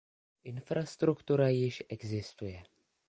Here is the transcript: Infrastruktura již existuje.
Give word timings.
Infrastruktura 0.43 1.47
již 1.49 1.83
existuje. 1.89 2.63